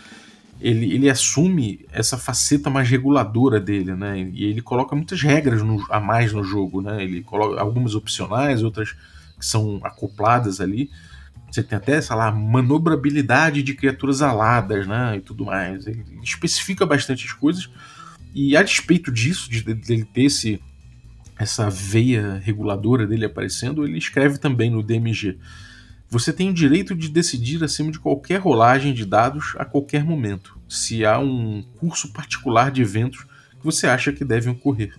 [0.60, 4.30] ele, ele assume essa faceta mais reguladora dele, né?
[4.32, 7.02] E ele coloca muitas regras no, a mais no jogo, né?
[7.02, 10.88] Ele coloca algumas opcionais, outras que são acopladas ali.
[11.50, 15.16] Você tem até, sei lá, manobrabilidade de criaturas aladas, né?
[15.16, 15.86] E tudo mais.
[15.88, 17.68] Ele especifica bastante as coisas.
[18.32, 20.60] E a despeito disso, de, de ter esse,
[21.40, 25.38] essa veia reguladora dele aparecendo, ele escreve também no DMG.
[26.10, 30.58] Você tem o direito de decidir acima de qualquer rolagem de dados a qualquer momento,
[30.68, 33.24] se há um curso particular de eventos
[33.58, 34.94] que você acha que devem ocorrer.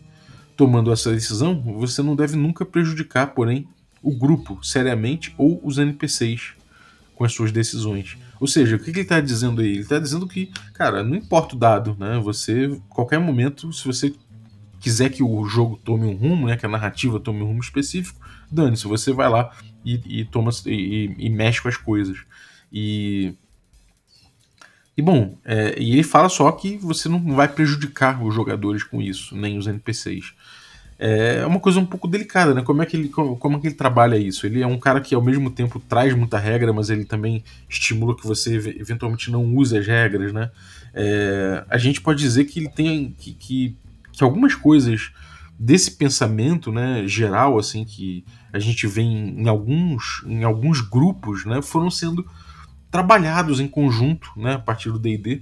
[0.58, 3.68] Tomando essa decisão, você não deve nunca prejudicar, porém,
[4.02, 6.54] o grupo seriamente ou os NPCs
[7.14, 8.18] com as suas decisões.
[8.40, 9.74] Ou seja, o que ele está dizendo aí?
[9.74, 12.20] Ele está dizendo que, cara, não importa o dado, né?
[12.24, 14.12] Você, qualquer momento, se você
[14.82, 18.20] quiser que o jogo tome um rumo, né, que a narrativa tome um rumo específico,
[18.52, 19.52] dane-se, você vai lá
[19.86, 22.17] e, e toma e, e, mexe com as coisas.
[22.72, 23.34] E
[24.98, 29.02] e bom, é, e ele fala só que você não vai prejudicar os jogadores com
[29.02, 30.34] isso, nem os NPCs.
[31.04, 32.62] É uma coisa um pouco delicada, né?
[32.62, 34.46] Como é que ele, como, como é que ele trabalha isso?
[34.46, 38.15] Ele é um cara que ao mesmo tempo traz muita regra, mas ele também estimula
[38.15, 40.52] que você eventualmente não use as regras, né?
[40.94, 43.76] É, a gente pode dizer que ele tem que, que
[44.12, 45.12] que algumas coisas
[45.58, 51.45] desse pensamento né, geral assim que a gente vê em, em alguns, em alguns grupos
[51.45, 52.26] né, foram sendo
[52.89, 55.41] trabalhados em conjunto, né, a partir do D&D.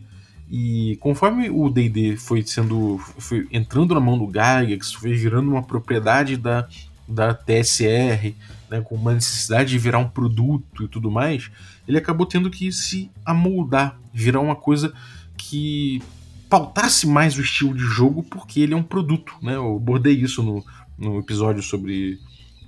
[0.51, 5.63] E conforme o D&D foi sendo, foi entrando na mão do Gygax, foi virando uma
[5.63, 6.67] propriedade da,
[7.07, 8.35] da TSR,
[8.69, 11.49] né, com uma necessidade de virar um produto e tudo mais,
[11.87, 14.93] ele acabou tendo que se amoldar, virar uma coisa
[15.35, 16.01] que
[16.49, 19.55] pautasse mais o estilo de jogo, porque ele é um produto, né?
[19.55, 20.65] Eu abordei isso no,
[20.97, 22.19] no episódio sobre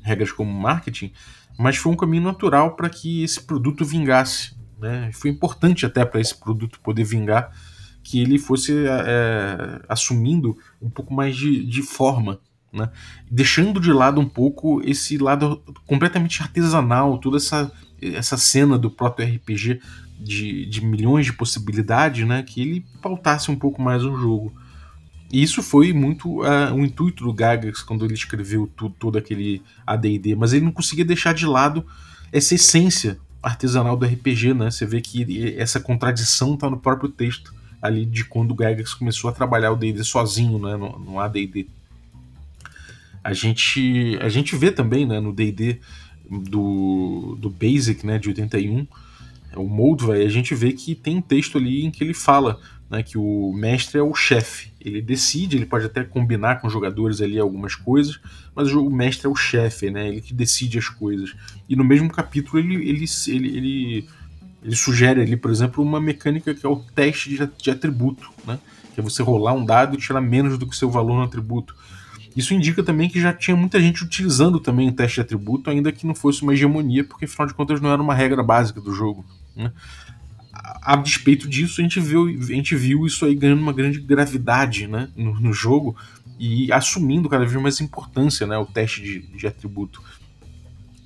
[0.03, 1.11] regras como marketing,
[1.57, 4.55] mas foi um caminho natural para que esse produto vingasse.
[4.79, 5.11] Né?
[5.13, 7.51] Foi importante até para esse produto poder vingar
[8.03, 12.39] que ele fosse é, assumindo um pouco mais de, de forma,
[12.73, 12.89] né?
[13.29, 19.79] deixando de lado um pouco esse lado completamente artesanal, toda essa, essa cena do proto-RPG
[20.19, 22.43] de, de milhões de possibilidades, né?
[22.43, 24.53] que ele pautasse um pouco mais o jogo.
[25.31, 29.61] E isso foi muito uh, o intuito do Gygax quando ele escreveu tudo, todo aquele
[29.87, 31.85] AD&D, mas ele não conseguia deixar de lado
[32.33, 34.69] essa essência artesanal do RPG, né?
[34.69, 39.29] Você vê que essa contradição está no próprio texto ali de quando o Gygax começou
[39.29, 41.67] a trabalhar o D&D sozinho, né, no, no AD&D.
[43.23, 45.79] A gente, a gente vê também, né, no D&D
[46.39, 48.87] do, do Basic, né, de 81,
[49.55, 52.57] o Moldvay, a gente vê que tem um texto ali em que ele fala
[52.89, 54.71] né, que o mestre é o chefe.
[54.79, 58.19] Ele decide, ele pode até combinar com os jogadores ali algumas coisas,
[58.55, 61.35] mas o mestre é o chefe, né, ele que decide as coisas.
[61.67, 64.09] E no mesmo capítulo ele, ele, ele, ele,
[64.63, 68.57] ele sugere ali, por exemplo, uma mecânica que é o teste de, de atributo, né,
[68.93, 71.75] que é você rolar um dado e tirar menos do que seu valor no atributo.
[72.35, 75.91] Isso indica também que já tinha muita gente utilizando também o teste de atributo, ainda
[75.91, 78.93] que não fosse uma hegemonia, porque afinal de contas não era uma regra básica do
[78.93, 79.25] jogo.
[79.55, 79.71] Né?
[80.81, 84.87] a despeito disso, a gente viu, a gente viu isso aí ganhando uma grande gravidade
[84.87, 85.95] né, no, no jogo
[86.39, 90.01] e assumindo cada vez mais importância né, o teste de, de atributo.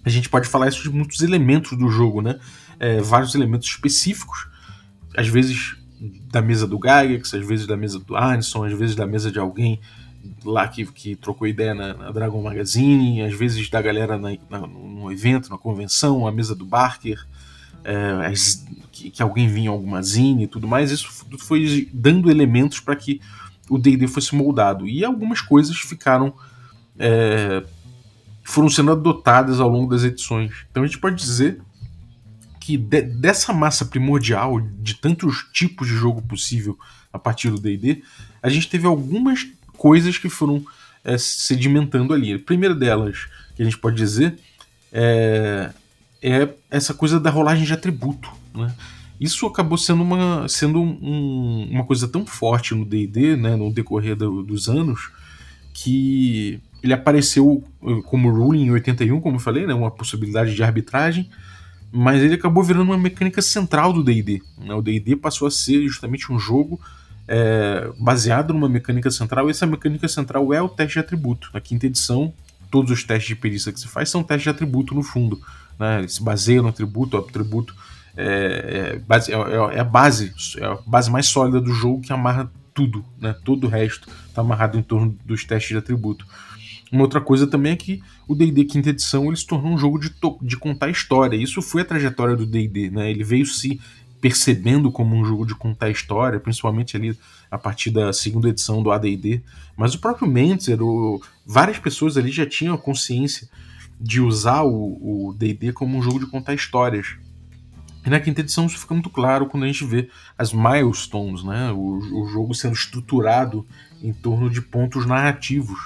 [0.03, 2.39] A gente pode falar isso de muitos elementos do jogo, né?
[2.79, 4.47] É, vários elementos específicos,
[5.17, 5.75] às vezes
[6.29, 9.39] da mesa do Gygax, às vezes da mesa do Anderson, às vezes da mesa de
[9.39, 9.79] alguém
[10.43, 14.59] lá que, que trocou ideia na, na Dragon Magazine, às vezes da galera na, na,
[14.67, 17.25] no evento, na convenção, a mesa do Barker,
[17.83, 18.33] é,
[18.91, 21.09] que, que, alguém vinha alguma zine e tudo mais, isso
[21.39, 23.21] foi dando elementos para que
[23.69, 24.87] o D&D fosse moldado.
[24.87, 26.33] E algumas coisas ficaram...
[26.97, 27.63] É,
[28.45, 30.65] foram sendo adotadas ao longo das edições.
[30.69, 31.59] Então a gente pode dizer
[32.59, 36.77] que de, dessa massa primordial, de tantos tipos de jogo possível
[37.11, 38.03] a partir do D&D,
[38.41, 40.63] a gente teve algumas coisas que foram
[41.03, 42.33] é, sedimentando ali.
[42.33, 44.37] A primeira delas, que a gente pode dizer,
[44.91, 45.71] é
[46.25, 48.31] é essa coisa da rolagem de atributo.
[48.55, 48.73] Né?
[49.21, 54.15] Isso acabou sendo uma, sendo um, uma coisa tão forte no DD, né, no decorrer
[54.15, 55.11] do, dos anos,
[55.71, 60.63] que ele apareceu eh, como ruling em 81, como eu falei, né, uma possibilidade de
[60.63, 61.29] arbitragem,
[61.91, 64.41] mas ele acabou virando uma mecânica central do DD.
[64.57, 64.73] Né?
[64.73, 66.79] O DD passou a ser justamente um jogo
[67.27, 71.49] é, baseado numa mecânica central, essa mecânica central é o teste de atributo.
[71.53, 72.33] Na quinta edição,
[72.71, 75.39] todos os testes de perícia que se faz são testes de atributo no fundo
[75.79, 75.99] né?
[75.99, 77.75] Ele se baseia no atributo, o atributo
[78.17, 82.51] é, é, é, é, a base, é a base mais sólida do jogo que amarra
[82.73, 83.35] tudo, né?
[83.43, 86.25] Todo o resto está amarrado em torno dos testes de atributo.
[86.91, 89.99] Uma outra coisa também é que o D&D quinta edição ele se tornou um jogo
[89.99, 91.35] de, de contar história.
[91.35, 93.09] Isso foi a trajetória do D&D, né?
[93.09, 93.79] Ele veio se
[94.21, 97.17] percebendo como um jogo de contar história, principalmente ali
[97.49, 99.41] a partir da segunda edição do AD&D.
[99.77, 103.47] Mas o próprio Mentzer, o, várias pessoas ali já tinham a consciência
[103.99, 107.15] de usar o D&D como um jogo de contar histórias.
[108.05, 111.71] E na quinta edição isso fica muito claro quando a gente vê as milestones, né?
[111.71, 113.65] o, o jogo sendo estruturado
[114.01, 115.79] em torno de pontos narrativos.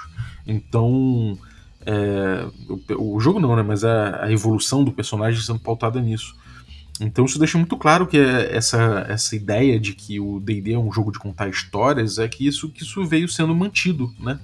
[0.46, 1.38] Então,
[1.86, 2.46] é,
[2.94, 3.62] o, o, jogo não, né?
[3.62, 6.36] mas a, a, evolução do personagem sendo pautada nisso.
[7.00, 10.78] Então isso deixa muito claro que é essa, essa ideia de que o D&D é
[10.78, 14.38] um jogo de contar histórias é que isso, que isso veio sendo mantido, né?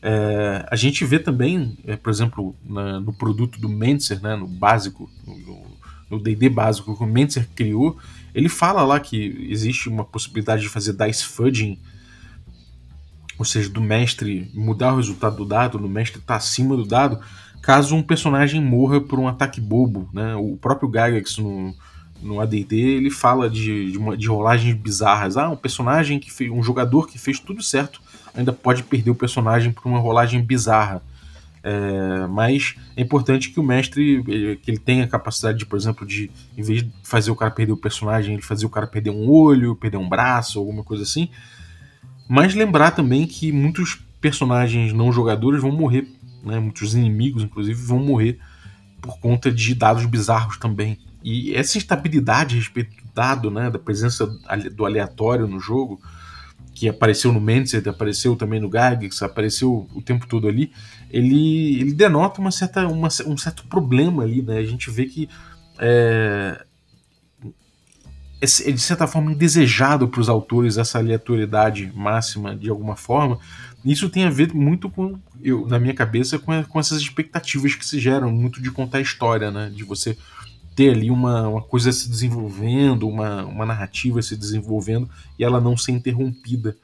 [0.00, 4.46] É, a gente vê também, é, por exemplo, na, no produto do Mentzer, né, no
[4.46, 5.10] básico,
[6.08, 7.98] no D&D básico que o Mentzer criou,
[8.34, 11.78] ele fala lá que existe uma possibilidade de fazer dice fudging,
[13.38, 16.86] ou seja, do mestre mudar o resultado do dado, do mestre estar tá acima do
[16.86, 17.20] dado,
[17.60, 20.08] caso um personagem morra por um ataque bobo.
[20.12, 20.34] Né?
[20.36, 21.74] O próprio Gygax no,
[22.22, 25.36] no AD&D ele fala de, de, uma, de rolagens bizarras.
[25.36, 28.00] Ah, um personagem que fez, um jogador que fez tudo certo
[28.34, 31.02] ainda pode perder o personagem por uma rolagem bizarra.
[31.62, 34.22] É, mas é importante que o mestre
[34.62, 37.50] que ele tenha a capacidade de, por exemplo, de em vez de fazer o cara
[37.50, 41.02] perder o personagem, ele fazer o cara perder um olho, perder um braço, alguma coisa
[41.02, 41.28] assim.
[42.28, 46.06] Mas lembrar também que muitos personagens não jogadores vão morrer,
[46.44, 46.58] né?
[46.60, 48.38] muitos inimigos, inclusive, vão morrer
[49.00, 50.98] por conta de dados bizarros também.
[51.28, 54.28] E essa instabilidade a respeito do dado, né, da presença
[54.72, 56.00] do aleatório no jogo,
[56.72, 60.70] que apareceu no Mentzet, apareceu também no Gygax, apareceu o tempo todo ali,
[61.10, 64.58] ele, ele denota uma certa, uma, um certo problema ali, né?
[64.58, 65.28] A gente vê que
[65.80, 66.64] é,
[68.40, 73.36] é de certa forma indesejado para os autores essa aleatoriedade máxima de alguma forma.
[73.84, 77.84] Isso tem a ver muito com, eu, na minha cabeça, com, com essas expectativas que
[77.84, 79.72] se geram, muito de contar história, né?
[79.74, 80.16] De você
[80.76, 85.08] ter ali uma, uma coisa se desenvolvendo, uma, uma narrativa se desenvolvendo
[85.38, 86.76] e ela não ser interrompida.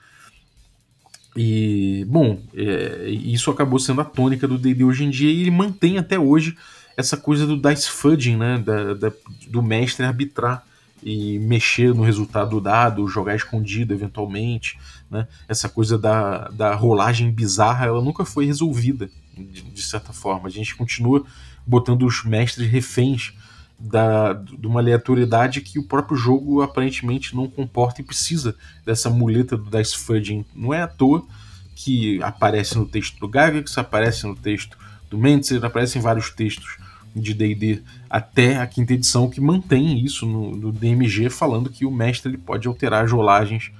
[1.36, 5.50] E, bom, é, isso acabou sendo a tônica do D&D hoje em dia e ele
[5.50, 6.56] mantém até hoje
[6.96, 9.12] essa coisa do dice fudging, né, da, da,
[9.48, 10.64] do mestre arbitrar
[11.02, 14.78] e mexer no resultado do dado, jogar escondido eventualmente,
[15.10, 20.48] né, essa coisa da, da rolagem bizarra, ela nunca foi resolvida, de, de certa forma.
[20.48, 21.24] A gente continua
[21.66, 23.34] botando os mestres reféns
[23.82, 28.54] da, de uma aleatoriedade que o próprio jogo aparentemente não comporta e precisa
[28.86, 30.44] dessa muleta do Dice Fudging.
[30.54, 31.26] Não é à toa
[31.74, 34.78] que aparece no texto do Gygax, aparece no texto
[35.10, 36.78] do Mentzer, aparece em vários textos
[37.14, 41.90] de D&D até a quinta edição que mantém isso no, no, DMG falando que o
[41.90, 43.72] mestre ele pode alterar as rolagens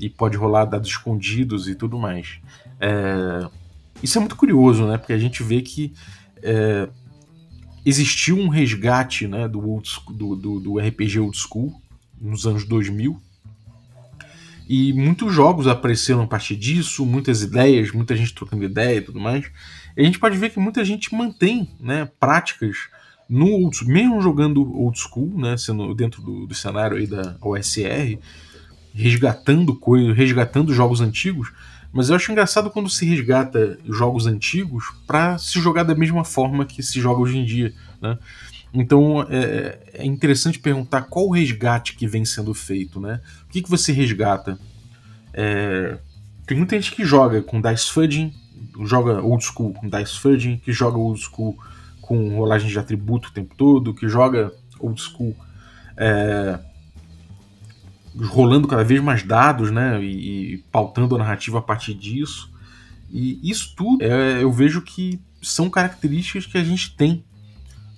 [0.00, 2.40] e pode rolar dados escondidos e tudo mais.
[2.80, 3.46] É,
[4.02, 4.96] isso é muito curioso, né?
[4.96, 5.92] Porque a gente vê que
[6.42, 6.88] é,
[7.84, 11.80] existiu um resgate né, do, old, do, do, do, RPG Old School
[12.20, 13.20] nos anos 2000
[14.68, 19.20] e muitos jogos apareceram a partir disso, muitas ideias, muita gente trocando ideia e tudo
[19.20, 19.44] mais.
[19.96, 22.88] E a gente pode ver que muita gente mantém né, práticas
[23.28, 28.18] no old, mesmo jogando old school, né, sendo dentro do, do cenário aí da OSR,
[28.94, 31.52] resgatando coisas, resgatando jogos antigos,
[31.92, 36.64] mas eu acho engraçado quando se resgata jogos antigos para se jogar da mesma forma
[36.64, 38.18] que se joga hoje em dia, né?
[38.72, 43.20] Então é, é, interessante perguntar qual o resgate que vem sendo feito, né?
[43.46, 44.58] O que, que você resgata?
[45.34, 45.98] É,
[46.46, 48.32] tem muita gente que joga com dice fudging,
[48.84, 51.58] joga old school com dice fudging, que joga old school
[52.00, 55.36] com rolagem de atributo o tempo todo, que joga old school
[55.96, 56.58] é,
[58.16, 62.50] rolando cada vez mais dados, né, e, e, pautando a narrativa a partir disso.
[63.10, 67.24] E isso tudo é, eu vejo que são características que a gente tem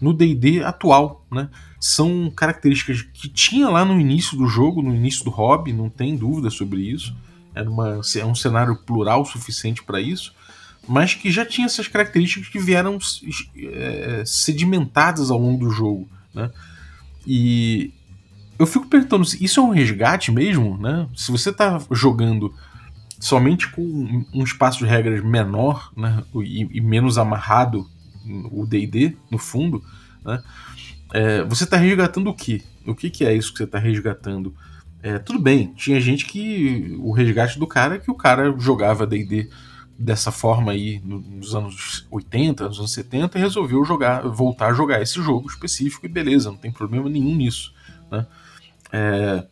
[0.00, 1.48] no D&D atual, né?
[1.78, 6.16] São características que tinha lá no início do jogo, no início do hobby, não tem
[6.16, 7.14] dúvida sobre isso.
[7.54, 10.34] Uma, é um cenário plural suficiente para isso,
[10.88, 12.98] mas que já tinha essas características que vieram
[13.56, 16.50] é, sedimentadas ao longo do jogo, né?
[17.26, 17.92] E
[18.64, 21.06] eu fico perguntando se isso é um resgate mesmo, né?
[21.14, 22.52] Se você está jogando
[23.20, 27.86] somente com um espaço de regras menor, né, e, e menos amarrado
[28.50, 29.82] o D&D no fundo,
[30.24, 30.42] né?
[31.12, 32.62] É, você está resgatando o que?
[32.86, 34.54] O que, que é isso que você está resgatando?
[35.02, 39.06] É, tudo bem, tinha gente que o resgate do cara é que o cara jogava
[39.06, 39.50] D&D
[39.98, 45.02] dessa forma aí nos anos 80, nos anos 70 e resolveu jogar, voltar a jogar
[45.02, 47.72] esse jogo específico e beleza, não tem problema nenhum nisso,
[48.10, 48.26] né?
[48.96, 49.44] É,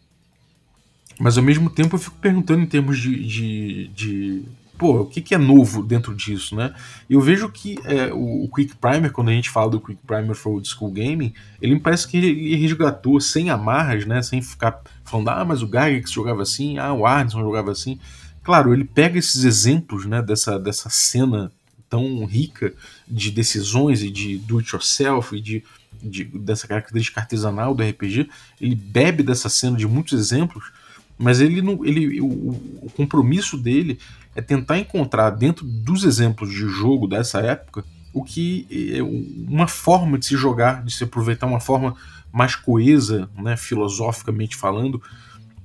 [1.19, 4.45] mas ao mesmo tempo eu fico perguntando em termos de, de, de
[4.79, 6.73] pô, o que, que, é novo dentro disso, né?
[7.11, 10.37] Eu vejo que é, o, o, Quick Primer, quando a gente fala do Quick Primer
[10.37, 14.23] for Old School Gaming, ele me parece que ele resgatou sem amarras, né?
[14.23, 17.99] Sem ficar falando, ah, mas o Gygax jogava assim, ah, o Arneson jogava assim.
[18.45, 21.51] Claro, ele pega esses exemplos, né, dessa, dessa cena
[21.89, 22.73] tão rica
[23.09, 25.65] de decisões e de do-it-yourself e de
[26.03, 28.29] de, dessa característica artesanal do RPG,
[28.61, 30.73] ele bebe dessa cena de muitos exemplos,
[31.19, 33.99] mas ele não, ele, o, o compromisso dele
[34.35, 40.19] é tentar encontrar dentro dos exemplos de jogo dessa época o que é uma forma
[40.19, 41.95] de se jogar, de se aproveitar uma forma
[42.31, 45.03] mais coesa, né, filosoficamente falando,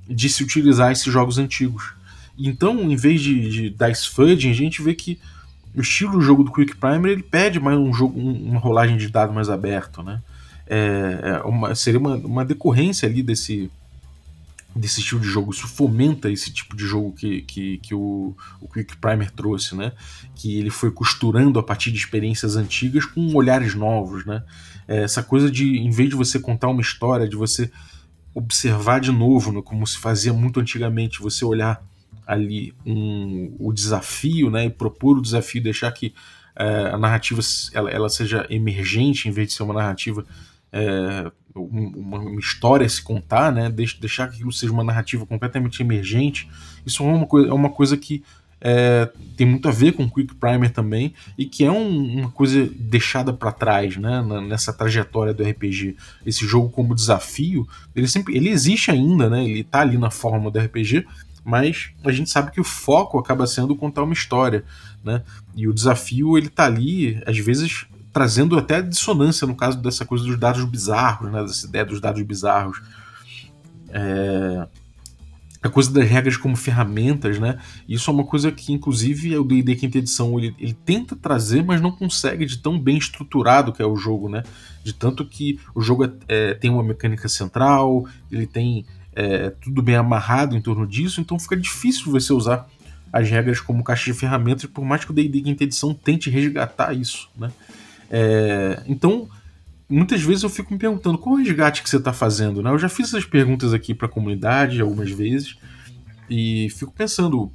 [0.08, 1.92] de se utilizar esses jogos antigos.
[2.38, 5.18] Então, em vez de, de dice fudging, a gente vê que
[5.78, 9.08] o estilo do jogo do Quick Primer ele pede mais um jogo, uma rolagem de
[9.08, 10.20] dado mais aberto, né?
[10.66, 13.70] É, é, uma, seria uma, uma decorrência ali desse,
[14.74, 15.52] desse estilo de jogo.
[15.52, 19.92] Isso fomenta esse tipo de jogo que, que, que o, o Quick Primer trouxe, né?
[20.34, 24.42] Que ele foi costurando a partir de experiências antigas com olhares novos, né?
[24.88, 27.70] É, essa coisa de, em vez de você contar uma história, de você
[28.34, 31.82] observar de novo, né, como se fazia muito antigamente, você olhar
[32.28, 36.12] ali um, o desafio, né, e propor o desafio, deixar que
[36.54, 37.40] é, a narrativa
[37.72, 40.26] ela, ela, seja emergente em vez de ser uma narrativa
[40.70, 45.80] é, uma, uma, história a se contar, né, deixar que aquilo seja uma narrativa completamente
[45.80, 46.46] emergente,
[46.84, 48.22] isso é uma, coisa, é uma coisa que
[48.60, 52.68] é, tem muito a ver com Quick Primer também, e que é um, uma coisa
[52.76, 55.96] deixada para trás, né, nessa trajetória do RPG.
[56.26, 60.50] Esse jogo como desafio, ele sempre ele existe ainda, né, ele tá ali na forma
[60.50, 61.06] do RPG,
[61.48, 64.66] mas a gente sabe que o foco acaba sendo contar uma história,
[65.02, 65.22] né,
[65.56, 70.24] e o desafio ele tá ali, às vezes, trazendo até dissonância no caso dessa coisa
[70.24, 72.82] dos dados bizarros, né, dessa ideia dos dados bizarros.
[73.88, 74.68] É,
[75.62, 77.58] a coisa das regras como ferramentas, né?
[77.88, 81.80] Isso é uma coisa que, inclusive, o D&D Quinta Edição ele, ele, tenta trazer, mas
[81.80, 84.42] não consegue de tão bem estruturado que é o jogo, né?
[84.84, 88.84] De tanto que o jogo é, é, tem uma mecânica central, ele tem
[89.18, 92.68] é, tudo bem amarrado em torno disso, então fica difícil você usar
[93.12, 96.92] as regras como caixa de ferramentas, por mais que o D&D Quinta Edição tente resgatar
[96.92, 97.50] isso, né?
[98.08, 99.28] É, então,
[99.88, 102.70] muitas vezes eu fico me perguntando qual o resgate que você está fazendo, né?
[102.70, 105.58] Eu já fiz essas perguntas aqui para a comunidade algumas vezes
[106.30, 107.50] e fico pensando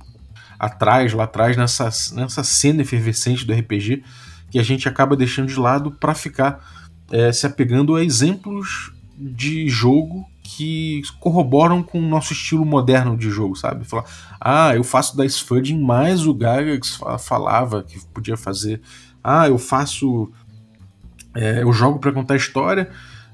[0.60, 4.04] atrás, lá atrás, nessa, nessa cena efervescente do RPG
[4.52, 6.60] que a gente acaba deixando de lado para ficar
[7.10, 13.30] é, se apegando a exemplos de jogo que corroboram com o nosso estilo moderno de
[13.30, 13.86] jogo, sabe?
[13.86, 14.06] Falar,
[14.40, 18.82] ah, eu faço da Sfudding mais o Gygax falava que podia fazer.
[19.24, 20.32] Ah, eu faço
[21.36, 22.90] é, eu jogo para contar história,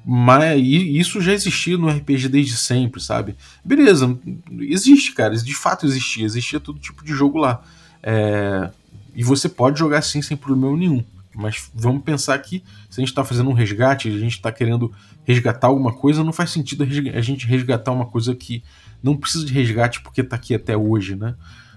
[0.05, 3.35] mas isso já existia no RPG desde sempre, sabe?
[3.63, 4.17] Beleza,
[4.59, 7.61] existe, cara, de fato existia, existia todo tipo de jogo lá.
[8.01, 8.71] É,
[9.13, 11.03] e você pode jogar assim sem problema nenhum.
[11.35, 14.91] Mas vamos pensar que se a gente está fazendo um resgate, a gente está querendo
[15.29, 18.63] resgatar alguma coisa, não faz sentido a gente resgatar uma coisa que
[19.01, 21.35] não precisa de resgate porque está aqui até hoje, né?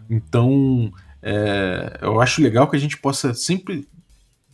[0.09, 0.91] Então,
[1.23, 3.87] é, eu acho legal que a gente possa sempre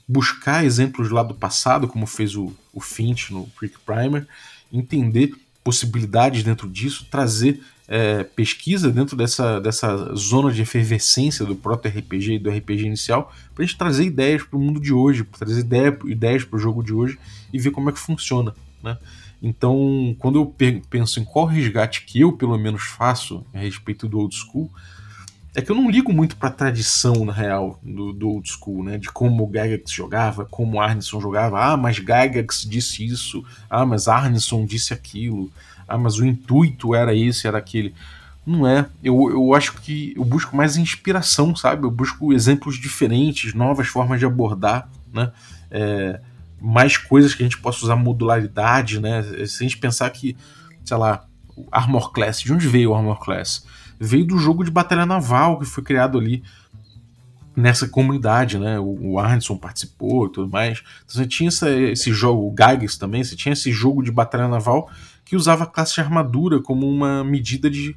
[0.07, 4.27] buscar exemplos lá do passado, como fez o, o Finch no Quick Primer,
[4.73, 5.33] entender
[5.63, 12.39] possibilidades dentro disso, trazer é, pesquisa dentro dessa, dessa zona de efervescência do proto-RPG e
[12.39, 15.97] do RPG inicial, para a gente trazer ideias para o mundo de hoje, trazer ideia,
[16.07, 17.17] ideias para o jogo de hoje
[17.53, 18.55] e ver como é que funciona.
[18.83, 18.97] Né?
[19.43, 20.55] Então, quando eu
[20.89, 24.71] penso em qual resgate que eu, pelo menos, faço a respeito do old school,
[25.55, 28.99] é que eu não ligo muito pra tradição, na real, do, do old school, né?
[28.99, 31.61] De como o Gygax jogava, como o Arneson jogava.
[31.61, 33.45] Ah, mas Gygax disse isso.
[33.69, 35.51] Ah, mas Arneson disse aquilo.
[35.87, 37.95] Ah, mas o intuito era esse, era aquele.
[38.47, 38.87] Não é.
[39.03, 41.85] Eu, eu acho que eu busco mais inspiração, sabe?
[41.85, 45.33] Eu busco exemplos diferentes, novas formas de abordar, né?
[45.71, 46.21] É,
[46.61, 49.23] mais coisas que a gente possa usar modularidade, né?
[49.47, 50.37] Se a gente pensar que,
[50.85, 51.25] sei lá,
[51.71, 53.65] Armor Class, de onde veio o Armor Class?
[53.99, 56.43] veio do jogo de batalha naval que foi criado ali
[57.57, 58.79] nessa comunidade, né?
[58.79, 60.83] O, o Arneson participou e tudo mais.
[61.05, 64.47] Então você tinha essa, esse jogo, o Gygax também, você tinha esse jogo de batalha
[64.47, 64.89] naval
[65.25, 67.97] que usava a classe de armadura como uma medida de,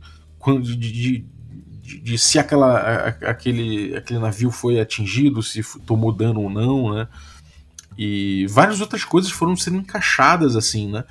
[0.61, 1.25] de, de,
[1.81, 7.07] de, de se aquela, aquele, aquele navio foi atingido, se tomou dano ou não, né?
[7.97, 11.03] E várias outras coisas foram sendo encaixadas assim, né?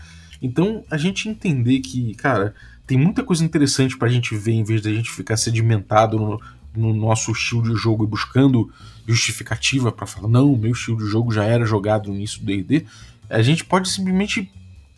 [0.43, 2.55] Então a gente entender que, cara,
[2.87, 6.41] tem muita coisa interessante para a gente ver em vez da gente ficar sedimentado no,
[6.75, 8.71] no, nosso estilo de jogo e buscando
[9.07, 12.87] justificativa para falar, não, meu estilo de jogo já era jogado no início do DD.
[13.29, 14.51] A gente pode simplesmente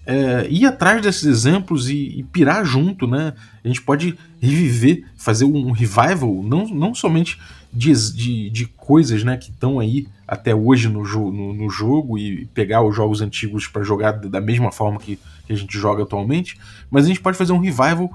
[0.06, 3.34] é, ir atrás desses exemplos e, e, pirar junto, né?
[3.62, 7.38] A gente pode reviver, fazer um revival, não, não somente
[7.72, 12.46] de, de, de coisas né, que estão aí até hoje no, no, no, jogo e
[12.54, 16.58] pegar os jogos antigos para jogar da mesma forma que, que, a gente joga atualmente,
[16.90, 18.10] mas a gente pode fazer um revival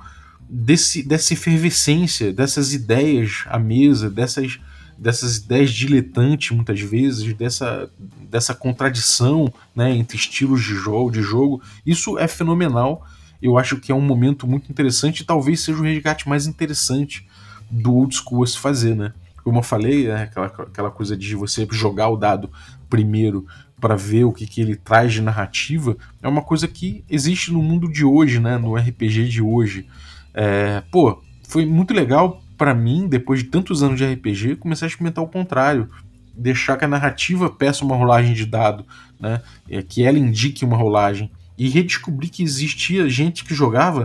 [0.50, 4.60] desse, dessa efervescência, dessas ideias à mesa, dessas,
[4.98, 7.88] dessas ideias diletantes muitas vezes, dessa,
[8.32, 11.62] dessa contradição né, entre estilos de jogo, de jogo.
[11.86, 13.06] Isso é fenomenal.
[13.40, 17.28] Eu acho que é um momento muito interessante e talvez seja o resgate mais interessante
[17.70, 19.14] do old school a se fazer, né?
[19.48, 22.52] Como eu falei, né, aquela, aquela coisa de você jogar o dado
[22.90, 23.48] primeiro
[23.80, 27.64] para ver o que, que ele traz de narrativa, é uma coisa que existe no
[27.64, 29.88] mundo de hoje, né, no RPG de hoje.
[30.34, 34.90] É, pô, foi muito legal para mim, depois de tantos anos de RPG, começar a
[34.90, 35.90] experimentar o contrário.
[36.36, 38.86] Deixar que a narrativa peça uma rolagem de dado,
[39.18, 39.42] né,
[39.88, 41.32] que ela indique uma rolagem.
[41.58, 44.04] E redescobrir que existia gente que jogava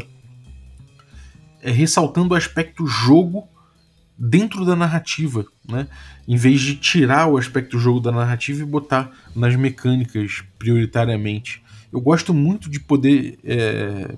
[1.61, 3.49] é, ressaltando o aspecto jogo
[4.25, 5.89] dentro da narrativa, né?
[6.29, 11.61] Em vez de tirar o aspecto jogo da narrativa e botar nas mecânicas prioritariamente.
[11.93, 14.14] Eu gosto muito de poder, é,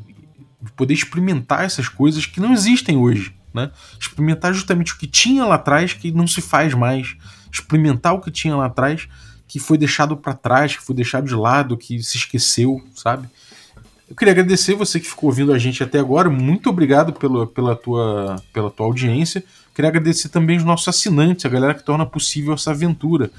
[0.60, 3.70] de poder experimentar essas coisas que não existem hoje, né?
[3.98, 7.16] Experimentar justamente o que tinha lá atrás que não se faz mais,
[7.50, 9.08] experimentar o que tinha lá atrás
[9.48, 13.28] que foi deixado para trás, que foi deixado de lado, que se esqueceu, sabe?
[14.08, 16.28] Eu queria agradecer você que ficou ouvindo a gente até agora.
[16.28, 19.42] Muito obrigado pela, pela, tua, pela tua audiência.
[19.74, 23.30] Queria agradecer também os nossos assinantes, a galera que torna possível essa aventura.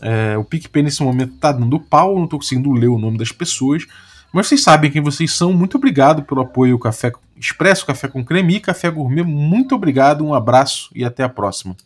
[0.00, 3.30] É, o PicPay nesse momento tá dando pau, não tô conseguindo ler o nome das
[3.30, 3.86] pessoas.
[4.32, 5.52] Mas vocês sabem quem vocês são.
[5.52, 9.22] Muito obrigado pelo apoio Café Expresso, Café com Creme e Café Gourmet.
[9.22, 11.76] Muito obrigado, um abraço e até a próxima.